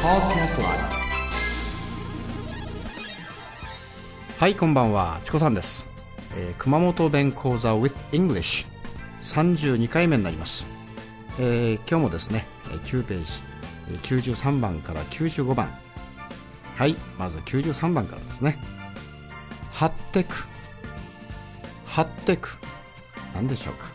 [0.00, 0.62] Podcast Live
[4.38, 4.48] は。
[4.48, 5.20] いこんばんは。
[5.24, 5.88] チコさんです、
[6.36, 8.66] えー熊本弁講座 with English
[9.20, 10.68] 32回目になります、
[11.40, 13.32] えー今日もですねえ9ページ
[13.90, 15.76] え93番から95番。
[16.76, 18.56] はいまず93番からですね。
[19.72, 20.46] 張ってく。
[21.86, 22.56] 張ってく。
[23.34, 23.88] 何でしょうか。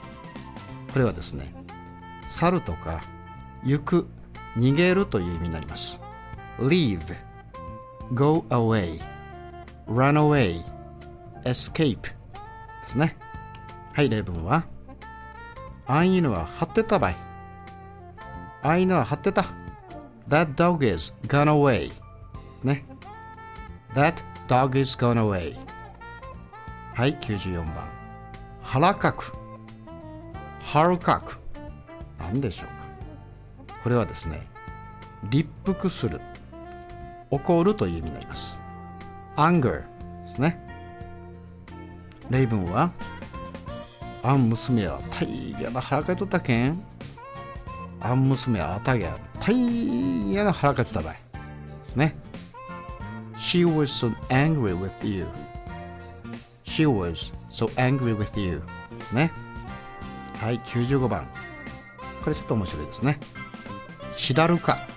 [0.91, 1.53] これはですね
[2.27, 3.01] 去るとか
[3.63, 4.05] 行く。
[4.57, 5.99] 逃げるという意味になります。
[6.59, 7.15] Leave.
[8.13, 9.01] Go away.
[9.87, 10.63] Run away.
[11.43, 12.01] Escape.
[12.01, 12.09] で
[12.87, 13.17] すね。
[13.93, 14.65] はい例文は。
[15.85, 17.15] あん犬は張ってたばい。
[18.61, 19.45] あん犬は張ってた。
[20.29, 21.91] That dog is gone away.
[22.63, 22.85] ね。
[23.93, 25.57] That dog is gone away.
[26.93, 27.89] はい94番。
[28.61, 29.33] 腹かく。
[30.61, 31.39] 腹かく。
[32.19, 32.83] 何でしょうか。
[33.83, 34.52] これはですね
[35.29, 36.21] 立腹する。
[37.29, 38.59] 怒るという意味になります。
[39.35, 39.81] anger
[40.25, 40.59] ですね。
[42.29, 42.91] 例文は
[44.23, 46.81] あん娘は大変な腹かいとったけん
[47.99, 51.17] あん娘はあたげ大変な腹かいとったばい。
[51.85, 52.15] ですね。
[53.35, 55.27] She was so angry with you.
[56.65, 58.61] She was so angry with you.
[58.97, 59.31] ですね。
[60.39, 61.27] はい95番。
[62.23, 63.19] これちょっと面白いですね。
[64.15, 64.87] ひだるか。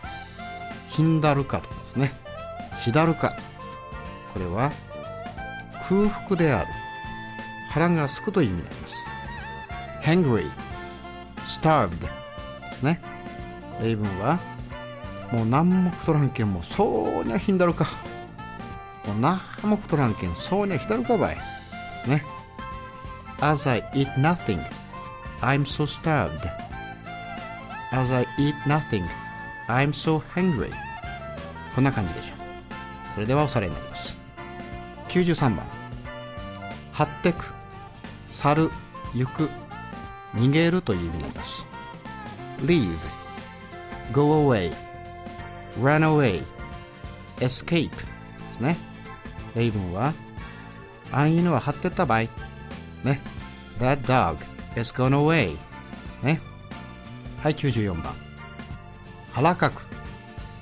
[0.96, 2.10] ひんだるかとかですね。
[2.82, 3.36] ひだるか。
[4.32, 4.72] これは
[5.86, 6.68] 空腹である。
[7.68, 9.04] 腹がすくという意味になります。
[10.02, 10.50] hungry
[11.44, 12.08] starved で
[12.72, 12.98] すね。
[13.82, 14.40] 例文は
[15.30, 17.86] もう何も食とらんけんもそうにゃひんだるか。
[19.06, 21.40] もう何も食とらんけんそうにゃひだるかばいで
[22.04, 22.24] すね。
[23.40, 24.60] As I eat nothing
[25.42, 26.40] I'm so starved.
[27.92, 29.04] As I eat nothing
[29.68, 30.72] I'm so hungry
[31.76, 32.34] こんな感じでしょ。
[32.36, 34.16] うそれではおさらいになります。
[35.10, 35.66] 93番。
[36.92, 37.52] 張ってく
[38.30, 38.70] 去る
[39.14, 39.50] 行く
[40.34, 41.66] 逃げるという意味になります。
[42.62, 42.96] leave
[44.10, 44.72] go away
[45.78, 46.42] run away
[47.40, 47.96] escape で
[48.54, 48.78] すね。
[49.54, 50.14] 例文は
[51.12, 52.30] あん犬は張ってったばい
[53.04, 53.20] ね。
[53.80, 54.38] That dog
[54.80, 55.58] is gone away
[56.22, 56.40] ね。
[57.42, 58.14] はい94番。
[59.34, 59.82] 腹かく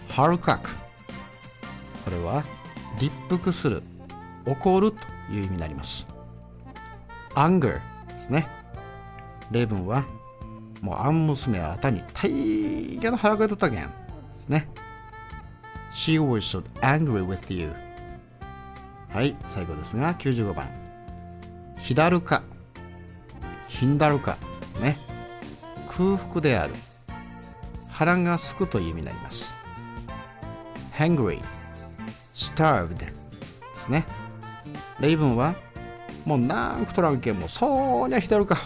[0.09, 0.84] 腹かく。
[2.15, 2.45] れは
[2.99, 3.83] 立腹する
[4.47, 4.99] 怒ると
[5.33, 6.07] いう意味になります。
[7.35, 8.47] anger ですね。
[9.51, 10.05] 例文は
[10.81, 13.89] もうあん娘はあたに大変な腹が出たけん。
[13.89, 13.93] で
[14.41, 14.69] すね。
[15.93, 17.73] She was so angry with you.
[19.13, 20.71] はい最後ですが95番。
[21.79, 22.43] ひだるか。
[23.69, 24.37] ひんだるか。
[24.61, 24.97] ですね。
[25.89, 26.75] 空腹である。
[27.89, 29.55] 腹がすくという意味になります。
[30.97, 31.41] hungry
[32.35, 33.13] starved で
[33.77, 34.07] すね
[35.01, 35.55] 例文は
[36.25, 38.59] もう何くとらんけんもそうにゃひだるか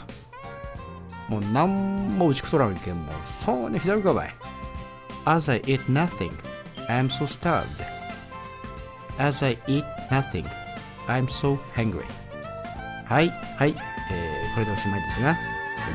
[1.28, 4.34] もう何も打ちくとらんけんもそうにゃひだるかばい
[5.24, 6.32] As I eat nothing
[6.88, 7.66] I'm so starved
[9.18, 10.46] As I eat nothing
[11.06, 12.04] I'm so hungry
[13.06, 13.74] はいはい、
[14.10, 15.36] えーこれでおしまいですが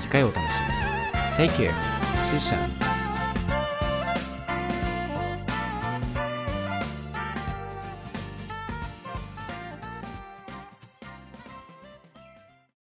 [0.01, 0.44] 次回お楽し
[1.38, 1.73] みに Take care
[2.29, 2.83] See you soon